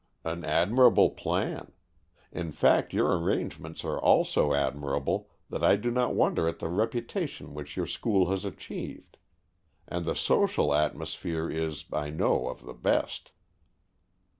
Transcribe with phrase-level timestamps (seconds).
[0.23, 1.73] "An admirable plan.
[2.31, 6.69] In fact, your arrangements are all so admirable that I do not wonder at the
[6.69, 9.17] reputation which your school has achieved.
[9.87, 13.29] And the social atmosphere is, I know, of the best."